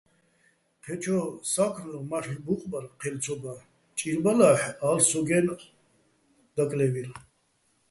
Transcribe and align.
ჴეჩო 0.83 1.17
სა́ქმლო 1.51 1.99
მარლ'ო 2.09 2.35
ბუყბარ 2.45 2.85
ჴელ 2.99 3.15
ცო 3.23 3.33
ბარ, 3.41 3.57
ჭირბალა́ჰ̦ 3.97 4.63
ა́ლ'ო̆ 4.87 5.05
სო́გო̆-აჲნო̆, 5.09 5.65
დაკლე́ვირ. 6.55 7.09